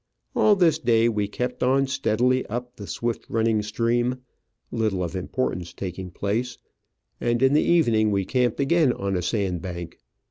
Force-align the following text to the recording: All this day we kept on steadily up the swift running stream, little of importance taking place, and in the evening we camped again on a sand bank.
All 0.35 0.55
this 0.55 0.79
day 0.79 1.07
we 1.09 1.27
kept 1.27 1.61
on 1.61 1.85
steadily 1.85 2.43
up 2.47 2.75
the 2.77 2.87
swift 2.87 3.27
running 3.29 3.61
stream, 3.61 4.17
little 4.71 5.03
of 5.03 5.15
importance 5.15 5.73
taking 5.73 6.09
place, 6.09 6.57
and 7.19 7.43
in 7.43 7.53
the 7.53 7.61
evening 7.61 8.09
we 8.09 8.25
camped 8.25 8.59
again 8.59 8.93
on 8.93 9.15
a 9.15 9.21
sand 9.21 9.61
bank. 9.61 9.99